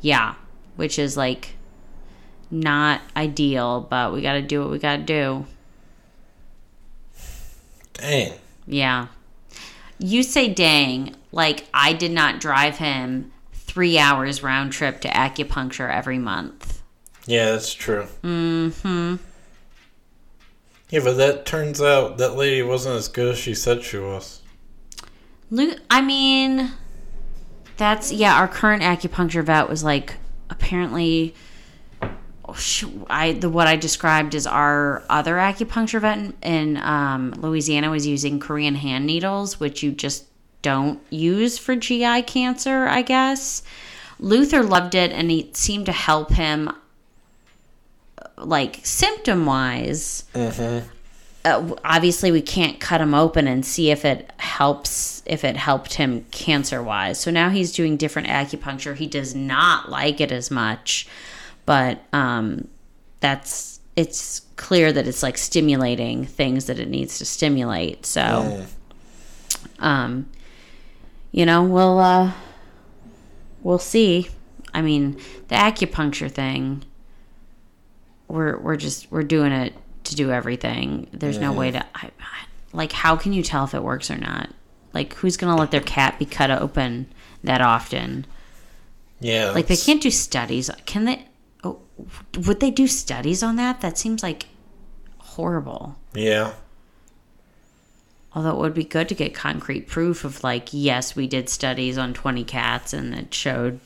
[0.00, 0.34] Yeah,
[0.74, 1.54] which is like
[2.50, 5.46] not ideal, but we got to do what we got to do.
[7.92, 8.32] Dang.
[8.66, 9.06] Yeah.
[10.00, 15.88] You say dang, like I did not drive him three hours round trip to acupuncture
[15.88, 16.59] every month.
[17.30, 18.08] Yeah, that's true.
[18.24, 19.16] Mm-hmm.
[20.90, 24.42] Yeah, but that turns out that lady wasn't as good as she said she was.
[25.88, 26.72] I mean,
[27.76, 28.34] that's yeah.
[28.34, 30.16] Our current acupuncture vet was like
[30.50, 31.36] apparently.
[32.02, 32.56] oh,
[33.08, 38.08] I the what I described as our other acupuncture vet in, in um, Louisiana was
[38.08, 40.24] using Korean hand needles, which you just
[40.62, 42.88] don't use for GI cancer.
[42.88, 43.62] I guess
[44.18, 46.70] Luther loved it, and it seemed to help him,
[48.44, 50.24] like symptom wise
[51.44, 55.94] uh, obviously we can't cut him open and see if it helps if it helped
[55.94, 58.94] him cancer wise so now he's doing different acupuncture.
[58.94, 61.06] He does not like it as much
[61.66, 62.68] but um
[63.20, 68.06] that's it's clear that it's like stimulating things that it needs to stimulate.
[68.06, 68.64] So
[69.78, 70.30] um
[71.32, 72.32] you know we'll uh
[73.62, 74.28] we'll see.
[74.72, 76.84] I mean the acupuncture thing
[78.30, 81.08] we're we're just we're doing it to do everything.
[81.12, 84.16] There's no way to I, I- like how can you tell if it works or
[84.16, 84.50] not?
[84.92, 87.06] Like who's gonna let their cat be cut open
[87.44, 88.26] that often?
[89.20, 89.50] Yeah.
[89.50, 90.70] Like they can't do studies.
[90.86, 91.24] Can they?
[91.64, 91.80] Oh,
[92.46, 93.80] would they do studies on that?
[93.80, 94.46] That seems like
[95.18, 95.96] horrible.
[96.14, 96.52] Yeah.
[98.32, 101.98] Although it would be good to get concrete proof of like, yes, we did studies
[101.98, 103.80] on 20 cats and it showed.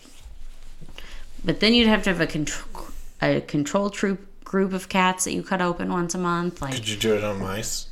[1.42, 2.86] But then you'd have to have a control
[3.22, 6.62] a control troop group of cats that you cut open once a month.
[6.62, 7.88] Like Could you do it on mice?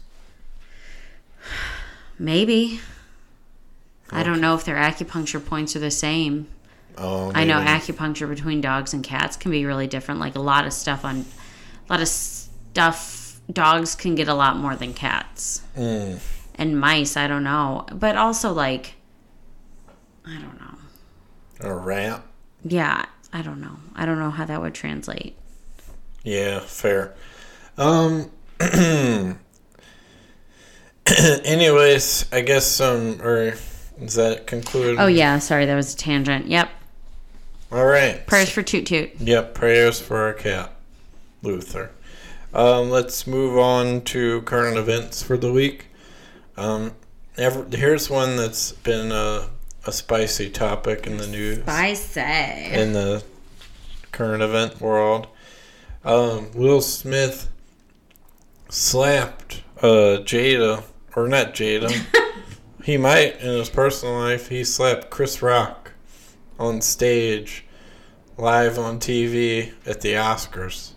[2.21, 2.79] maybe.
[4.13, 6.47] I don't know if their acupuncture points are the same.
[6.97, 10.21] Oh, I know acupuncture between dogs and cats can be really different.
[10.21, 11.25] Like a lot of stuff on,
[11.89, 13.41] a lot of stuff.
[13.53, 15.63] Dogs can get a lot more than cats.
[15.77, 16.21] Mm.
[16.55, 17.87] And mice, I don't know.
[17.93, 18.95] But also, like,
[20.25, 21.69] I don't know.
[21.69, 22.23] A rat.
[22.63, 23.79] Yeah, I don't know.
[23.97, 25.37] I don't know how that would translate.
[26.25, 27.15] Yeah, fair.
[27.77, 28.31] Um.
[31.45, 33.55] anyways, I guess um, or
[34.01, 34.99] is that conclude?
[34.99, 36.47] Oh, yeah, sorry, that was a tangent.
[36.47, 36.71] Yep.
[37.71, 38.27] All right.
[38.27, 39.21] Prayers for Toot Toot.
[39.21, 40.73] Yep, prayers for our cat,
[41.43, 41.91] Luther.
[42.53, 45.87] Um, let's move on to current events for the week.
[46.57, 46.93] Um,
[47.39, 49.49] ever, here's one that's been a,
[49.87, 52.21] a spicy topic in the news Spicy.
[52.21, 53.25] in the
[54.13, 55.29] current event world.
[56.05, 57.49] Um, Will Smith
[58.69, 60.83] slapped uh, Jada,
[61.15, 61.93] or not Jada.
[62.83, 64.49] he might in his personal life.
[64.49, 65.93] He slapped Chris Rock
[66.59, 67.65] on stage,
[68.37, 70.93] live on TV at the Oscars,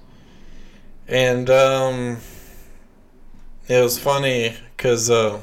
[1.08, 2.18] and um,
[3.68, 5.40] it was funny because uh,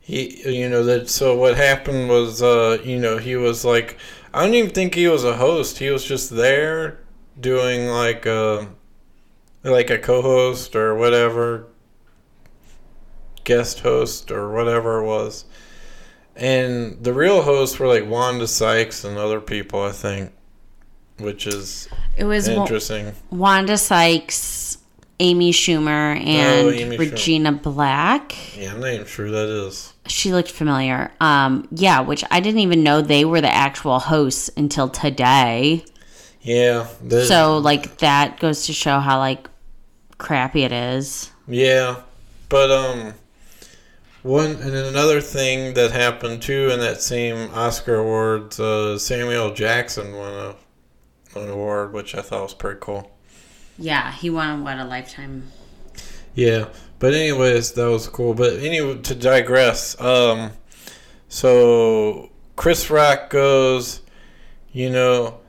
[0.00, 1.10] he, you know, that.
[1.10, 3.98] So what happened was, uh, you know, he was like,
[4.32, 5.76] I don't even think he was a host.
[5.76, 7.00] He was just there
[7.38, 8.68] doing like a,
[9.62, 11.66] like a co-host or whatever,
[13.44, 15.44] guest host or whatever it was.
[16.36, 20.32] And the real hosts were like Wanda Sykes and other people, I think,
[21.18, 23.12] which is It was Wa- interesting.
[23.30, 24.78] Wanda Sykes,
[25.18, 26.98] Amy Schumer, and Oh, Amy Schumer.
[27.10, 28.36] Regina Black.
[28.56, 29.92] Yeah, I'm not even sure that is.
[30.06, 31.10] She looked familiar.
[31.20, 35.84] Um, yeah, which I didn't even know they were the actual hosts until today.
[36.48, 36.86] Yeah,
[37.26, 39.50] So like that goes to show how like
[40.16, 41.30] crappy it is.
[41.46, 42.00] Yeah,
[42.48, 43.12] but um,
[44.22, 49.52] one and then another thing that happened too in that same Oscar awards, uh, Samuel
[49.52, 50.54] Jackson won a
[51.38, 53.14] an award, which I thought was pretty cool.
[53.78, 55.50] Yeah, he won what a lifetime.
[56.34, 58.32] Yeah, but anyways, that was cool.
[58.32, 60.52] But anyway, to digress, um,
[61.28, 64.00] so Chris Rock goes,
[64.72, 65.40] you know,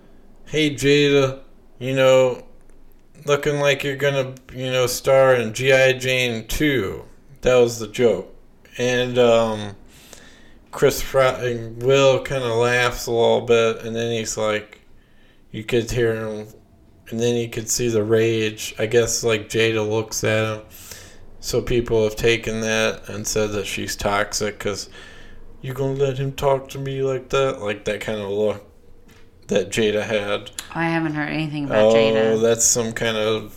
[0.49, 1.41] hey Jada,
[1.77, 2.43] you know,
[3.25, 7.05] looking like you're gonna, you know, star in GI Jane two.
[7.41, 8.35] That was the joke,
[8.79, 9.75] and um,
[10.71, 14.81] Chris Rock and Will kind of laughs a little bit, and then he's like,
[15.51, 16.47] you could hear him
[17.09, 18.73] and then you could see the rage.
[18.79, 20.65] I guess like Jada looks at him.
[21.39, 24.89] So people have taken that and said that she's toxic because
[25.61, 28.68] you gonna let him talk to me like that, like that kind of look
[29.49, 30.51] that Jada had.
[30.73, 32.31] I haven't heard anything about Oh, Jada.
[32.33, 33.55] Oh, that's some kind of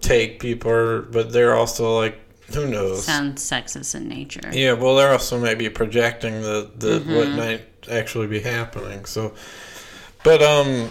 [0.00, 2.18] take people are, but they're also like,
[2.54, 3.04] who knows?
[3.04, 4.50] Sounds sexist in nature.
[4.52, 7.36] Yeah, well, they're also maybe projecting the, the what Mm-hmm.
[7.36, 9.04] might actually be happening.
[9.06, 9.34] So,
[10.22, 10.90] but um,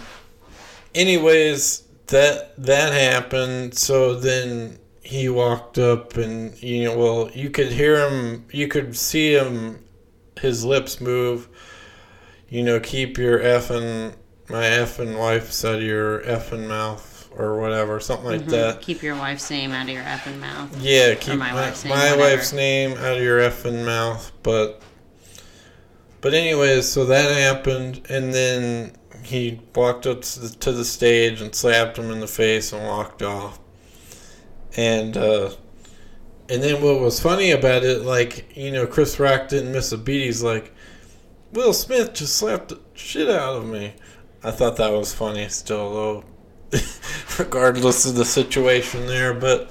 [0.94, 3.74] anyways, that that happened.
[3.76, 8.96] So then he walked up, and you know, well, you could hear him, you could
[8.96, 9.84] see him,
[10.40, 11.48] his lips move.
[12.52, 14.14] You know, keep your effing
[14.50, 18.82] my effing wife's out of your effing mouth or whatever, something like that.
[18.82, 20.78] Keep your wife's name out of your effing mouth.
[20.78, 22.20] Yeah, keep my my, wife's name, whatever.
[22.20, 24.30] wife's name out of your effing mouth.
[24.42, 24.82] But,
[26.20, 31.40] but anyways, so that happened, and then he walked up to the, to the stage
[31.40, 33.60] and slapped him in the face and walked off.
[34.76, 35.52] And uh,
[36.50, 39.96] and then what was funny about it, like you know, Chris Rock didn't miss a
[39.96, 40.26] beat.
[40.26, 40.71] He's like,
[41.52, 43.94] Will Smith just slapped the shit out of me.
[44.42, 46.24] I thought that was funny, still though,
[47.38, 49.34] regardless of the situation there.
[49.34, 49.70] But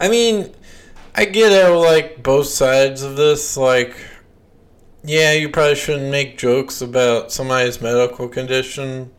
[0.00, 0.54] I mean,
[1.14, 3.58] I get how like both sides of this.
[3.58, 3.94] Like,
[5.04, 9.12] yeah, you probably shouldn't make jokes about somebody's medical condition,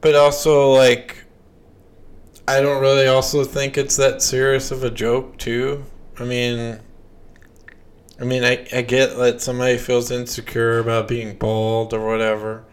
[0.00, 1.26] but also like,
[2.48, 5.84] I don't really also think it's that serious of a joke too.
[6.18, 6.80] I mean.
[8.20, 12.64] I mean, I, I get that somebody feels insecure about being bald or whatever.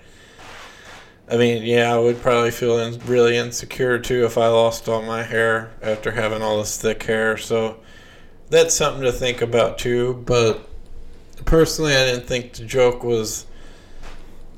[1.30, 5.02] I mean, yeah, I would probably feel in, really insecure too if I lost all
[5.02, 7.38] my hair after having all this thick hair.
[7.38, 7.80] So
[8.50, 10.24] that's something to think about too.
[10.26, 10.68] But
[11.46, 13.46] personally, I didn't think the joke was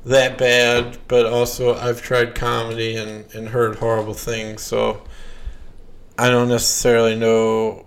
[0.04, 0.98] that bad.
[1.08, 4.62] But also, I've tried comedy and, and heard horrible things.
[4.62, 5.04] So
[6.18, 7.86] I don't necessarily know.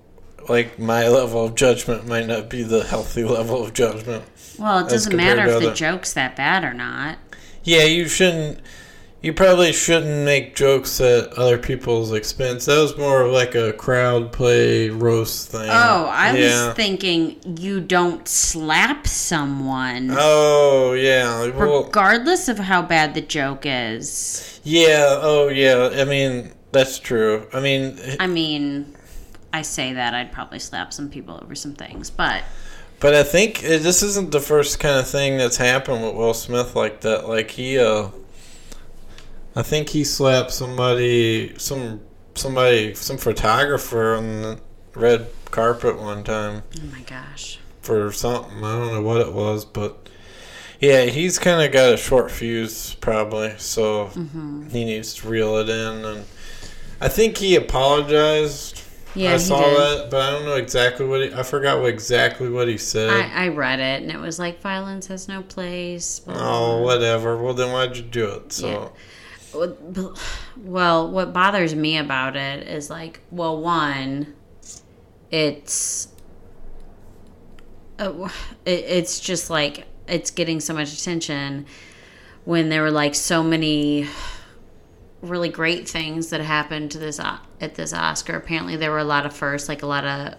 [0.49, 4.23] Like, my level of judgment might not be the healthy level of judgment.
[4.57, 7.17] Well, it doesn't matter if the joke's that bad or not.
[7.63, 8.59] Yeah, you shouldn't.
[9.21, 12.65] you probably shouldn't make jokes at other people's expense.
[12.65, 15.69] That was more of like a crowd play roast thing.
[15.69, 16.67] Oh, I yeah.
[16.67, 20.09] was thinking you don't slap someone.
[20.17, 24.59] Oh yeah, well, regardless of how bad the joke is.
[24.63, 25.19] yeah.
[25.21, 25.89] Oh yeah.
[25.93, 27.47] I mean, that's true.
[27.53, 28.95] I mean, I mean,
[29.53, 32.43] I say that I'd probably slap some people over some things, but
[32.99, 36.33] but I think uh, this isn't the first kind of thing that's happened with Will
[36.33, 37.27] Smith like that.
[37.27, 38.09] Like he, uh,
[39.55, 42.01] I think he slapped somebody, some
[42.35, 44.59] somebody, some photographer on the
[44.95, 46.63] red carpet one time.
[46.79, 47.59] oh my gosh.
[47.81, 48.63] for something.
[48.63, 50.07] I don't know what it was, but
[50.79, 54.69] yeah, he's kind of got a short fuse probably, so Mm-hmm.
[54.69, 56.05] he needs to reel it in.
[56.05, 56.25] And
[57.01, 58.80] I think he apologized.
[59.13, 59.77] Yeah, I saw did.
[59.77, 61.33] that, but I don't know exactly what he.
[61.33, 63.09] I forgot what exactly what he said.
[63.09, 66.19] I, I read it and it was like violence has no place.
[66.19, 67.35] blah, blah, oh, whatever.
[67.37, 68.53] Well, then why'd you do it?
[68.53, 68.93] So
[69.53, 74.33] Well, what bothers me about it is like, well, one,
[75.29, 76.07] it's,
[77.99, 78.29] uh,
[78.65, 81.65] it, it's just like it's getting so much attention
[82.45, 84.07] when there were like so many
[85.21, 88.35] really great things that happened to this at this Oscar.
[88.35, 90.35] Apparently, there were a lot of firsts, like a lot of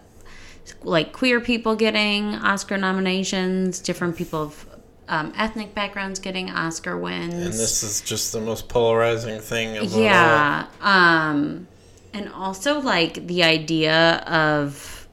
[0.83, 4.67] like queer people getting Oscar nominations, different people of
[5.09, 7.35] um, ethnic backgrounds getting Oscar wins.
[7.35, 9.85] and this is just the most polarizing thing.
[9.91, 10.67] Yeah.
[10.81, 11.67] Um
[12.15, 15.09] and also like the idea of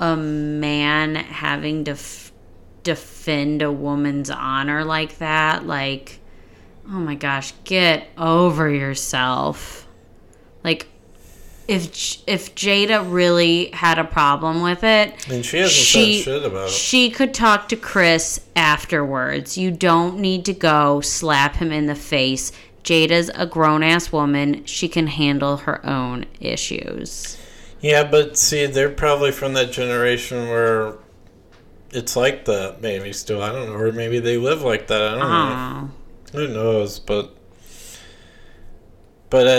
[0.00, 2.32] a man having to f-
[2.82, 6.20] defend a woman's honor like that like
[6.88, 9.86] oh my gosh, get over yourself.
[10.64, 10.88] Like
[11.68, 15.28] if if Jada really had a problem with it.
[15.28, 16.72] And she hasn't she- said shit about it.
[16.72, 19.58] she could talk to Chris afterwards.
[19.58, 22.52] You don't need to go slap him in the face.
[22.84, 24.64] Jada's a grown ass woman.
[24.64, 27.36] She can handle her own issues.
[27.80, 30.94] Yeah, but see, they're probably from that generation where
[31.90, 32.80] it's like that.
[32.80, 35.02] Maybe still, I don't know, or maybe they live like that.
[35.02, 35.90] I don't know.
[36.32, 36.98] Who knows?
[36.98, 37.32] But
[39.28, 39.56] but I,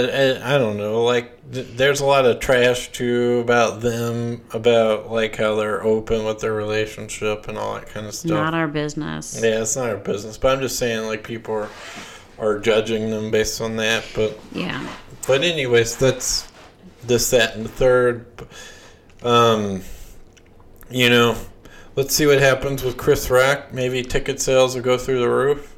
[0.51, 1.03] I, I don't know.
[1.03, 6.23] Like, th- there's a lot of trash too about them, about like how they're open
[6.23, 8.32] with their relationship and all that kind of stuff.
[8.32, 9.39] not our business.
[9.43, 10.38] yeah, it's not our business.
[10.38, 11.69] But I'm just saying, like, people are
[12.39, 14.06] are judging them based on that.
[14.15, 14.88] But Yeah.
[15.27, 16.47] but anyways, that's
[17.03, 18.25] this, that, and the third.
[19.23, 19.82] Um,
[20.89, 21.36] you know,
[21.95, 23.73] let's see what happens with Chris Rock.
[23.73, 25.73] Maybe ticket sales will go through the roof.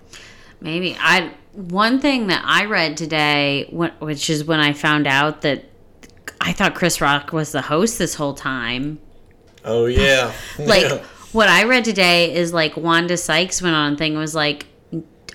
[0.61, 5.65] Maybe I one thing that I read today, which is when I found out that
[6.41, 8.99] I thought Chris Rock was the host this whole time.
[9.65, 11.03] Oh yeah, like Yeah.
[11.31, 14.65] what I read today is like Wanda Sykes went on a thing was like,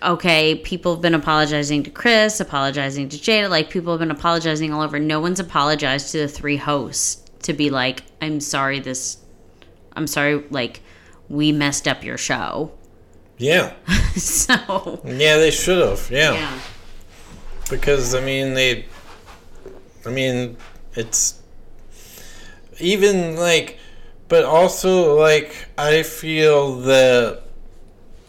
[0.02, 4.72] okay, people have been apologizing to Chris, apologizing to Jada, like people have been apologizing
[4.72, 4.98] all over.
[4.98, 9.18] No one's apologized to the three hosts to be like, I'm sorry, this,
[9.94, 10.80] I'm sorry, like
[11.28, 12.72] we messed up your show.
[13.38, 13.74] Yeah,
[14.16, 15.36] so yeah.
[15.36, 16.08] They should have.
[16.10, 16.34] Yeah.
[16.34, 16.60] yeah,
[17.70, 18.86] because I mean they,
[20.06, 20.56] I mean
[20.94, 21.40] it's
[22.80, 23.78] even like,
[24.28, 27.42] but also like I feel that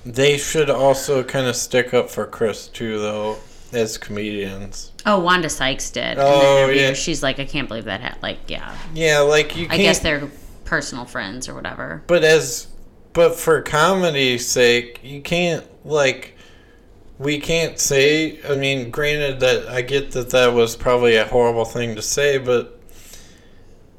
[0.05, 3.37] they should also kind of stick up for Chris too, though,
[3.73, 4.91] as comedians.
[5.05, 6.17] oh Wanda Sykes did.
[6.19, 6.93] Oh, yeah.
[6.93, 8.01] she's like, I can't believe that.
[8.01, 8.17] Ha-.
[8.21, 10.29] Like, yeah, Yeah, like you I guess they're
[10.63, 12.03] personal friends or whatever.
[12.07, 12.67] But as,
[13.15, 16.33] but for comedy's sake, you can't like.
[17.17, 18.39] We can't say.
[18.43, 22.37] I mean, granted that I get that that was probably a horrible thing to say,
[22.37, 22.79] but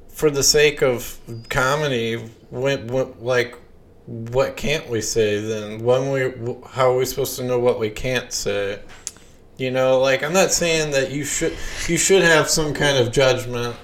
[0.08, 2.16] for the sake of comedy,
[2.50, 3.58] when, when, like,
[4.04, 5.82] what can't we say then?
[5.82, 8.80] When we, how are we supposed to know what we can't say?
[9.56, 11.56] You know, like I'm not saying that you should
[11.88, 13.76] you should have some kind of judgment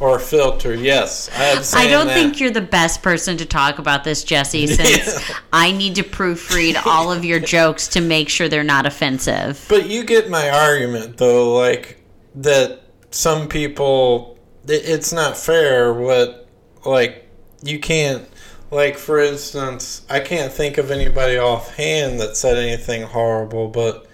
[0.00, 0.74] or filter.
[0.74, 1.28] Yes,
[1.74, 2.14] I I don't that.
[2.14, 5.36] think you're the best person to talk about this, Jesse, since Yeah.
[5.52, 9.64] I need to proofread all of your jokes to make sure they're not offensive.
[9.68, 12.00] But you get my argument, though, like
[12.36, 15.92] that some people, it's not fair.
[15.92, 16.46] What,
[16.84, 17.26] like,
[17.62, 18.28] you can't,
[18.70, 24.06] like, for instance, I can't think of anybody offhand that said anything horrible, but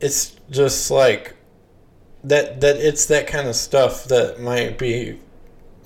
[0.00, 1.34] it's just like
[2.28, 2.60] that.
[2.60, 5.18] That it's that kind of stuff that might be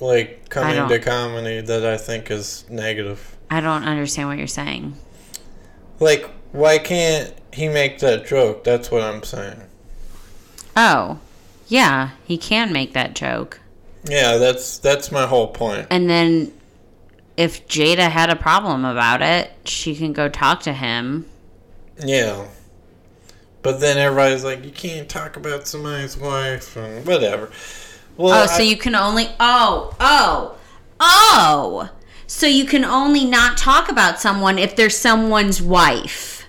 [0.01, 3.37] like coming to comedy that I think is negative.
[3.51, 4.95] I don't understand what you're saying.
[6.01, 8.65] Like, why can't he make that joke?
[8.65, 9.63] That's what I'm saying.
[10.77, 11.21] Oh,
[11.69, 13.61] yeah, he can make that joke.
[14.05, 15.87] Yeah, that's that's my whole point.
[15.91, 16.53] And then
[17.37, 21.27] if Jada had a problem about it, she can go talk to him.
[22.05, 22.47] Yeah.
[23.63, 27.51] But then everybody's like, you can't talk about somebody's wife and whatever.
[28.17, 30.57] Well, oh, so I, you can only oh oh
[31.01, 31.91] oh,
[32.27, 36.47] so you can only not talk about someone if they're someone's wife.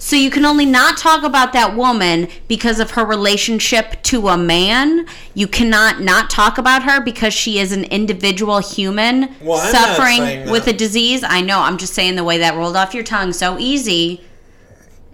[0.00, 4.38] So you can only not talk about that woman because of her relationship to a
[4.38, 5.06] man.
[5.34, 10.68] You cannot not talk about her because she is an individual human well, suffering with
[10.68, 11.24] a disease.
[11.24, 11.60] I know.
[11.60, 14.22] I'm just saying the way that rolled off your tongue so easy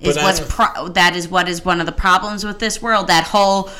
[0.00, 3.08] is what's pro- that is what is one of the problems with this world.
[3.08, 3.70] That whole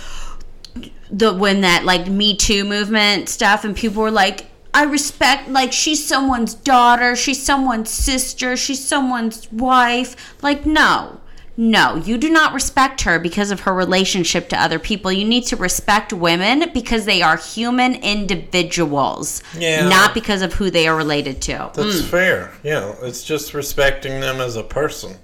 [1.11, 5.73] the when that like Me Too movement stuff and people were like I respect like
[5.73, 10.43] she's someone's daughter, she's someone's sister, she's someone's wife.
[10.43, 11.21] Like no.
[11.57, 15.13] No, you do not respect her because of her relationship to other people.
[15.13, 19.89] You need to respect women because they are human individuals, yeah.
[19.89, 21.71] not because of who they are related to.
[21.75, 22.09] That's mm.
[22.09, 22.53] fair.
[22.65, 25.17] Yeah, it's just respecting them as a person,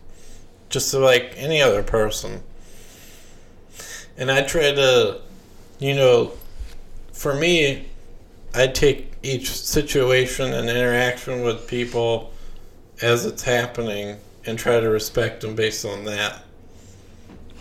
[0.70, 2.42] just like any other person.
[4.16, 5.20] And I try to,
[5.78, 6.32] you know,
[7.12, 7.86] for me,
[8.54, 12.32] I take each situation and interaction with people
[13.02, 16.42] as it's happening and try to respect them based on that.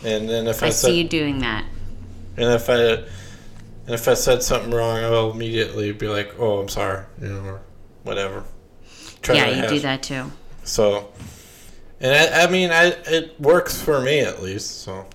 [0.03, 1.65] And then if I, I see you doing that,
[2.37, 6.69] and if I and if I said something wrong, I'll immediately be like, "Oh, I'm
[6.69, 7.61] sorry," you know, or
[8.03, 8.45] whatever.
[9.21, 10.31] Try yeah, you do that too.
[10.63, 11.11] So,
[12.01, 14.81] and I, I mean, I it works for me at least.
[14.81, 15.05] So,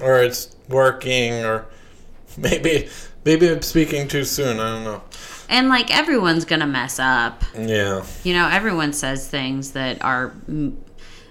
[0.00, 1.66] or it's working, or
[2.36, 2.88] maybe
[3.24, 4.60] maybe I'm speaking too soon.
[4.60, 5.02] I don't know.
[5.48, 7.42] And like everyone's gonna mess up.
[7.58, 8.04] Yeah.
[8.22, 10.82] You know, everyone says things that are m-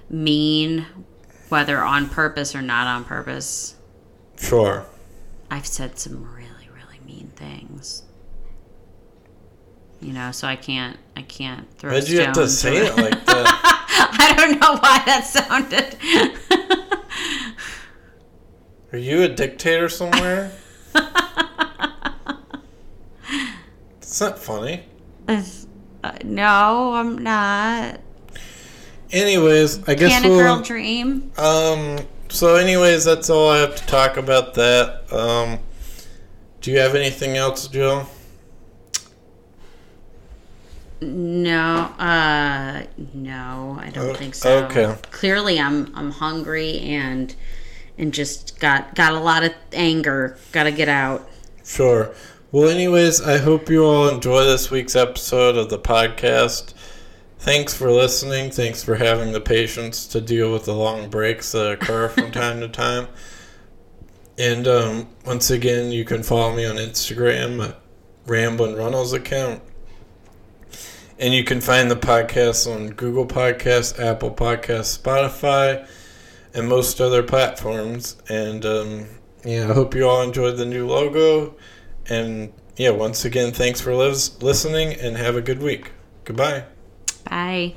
[0.09, 0.85] mean,
[1.47, 3.75] whether on purpose or not on purpose.
[4.37, 4.85] Sure.
[5.49, 8.03] I've said some really, really mean things.
[10.01, 11.91] You know, so I can't, I can't throw.
[11.91, 13.75] Why'd you have to say it like that?
[14.11, 15.97] I don't know why that sounded.
[18.91, 20.51] Are you a dictator somewhere?
[24.09, 24.83] It's not funny.
[25.27, 25.67] It's,
[26.03, 27.99] uh, no, I'm not.
[29.11, 31.31] Anyways, I guess Can a we'll, girl dream?
[31.37, 31.99] Um.
[32.29, 34.55] So, anyways, that's all I have to talk about.
[34.55, 35.13] That.
[35.13, 35.59] Um.
[36.61, 38.07] Do you have anything else, Joe?
[41.01, 42.83] No, uh,
[43.13, 44.65] no, I don't think so.
[44.65, 44.95] Okay.
[45.11, 47.33] Clearly, I'm I'm hungry and
[47.97, 50.37] and just got got a lot of anger.
[50.51, 51.29] Got to get out.
[51.63, 52.13] Sure.
[52.51, 56.73] Well, anyways, I hope you all enjoy this week's episode of the podcast.
[57.37, 58.51] Thanks for listening.
[58.51, 62.59] Thanks for having the patience to deal with the long breaks that occur from time
[62.59, 63.07] to time.
[64.37, 67.79] And um, once again, you can follow me on Instagram at
[68.25, 69.61] Ramblin' Runnels account.
[71.19, 75.85] And you can find the podcast on Google Podcasts, Apple Podcasts, Spotify,
[76.53, 78.15] and most other platforms.
[78.29, 79.07] And um,
[79.43, 81.55] yeah, I hope you all enjoyed the new logo.
[82.07, 85.91] And yeah, once again, thanks for listening and have a good week.
[86.23, 86.63] Goodbye.
[87.29, 87.75] Bye.